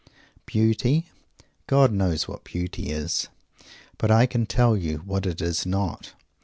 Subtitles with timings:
[0.47, 1.11] _Beauty?
[1.67, 3.27] God knows what beauty is.
[3.99, 6.15] But I can tell you what it is not.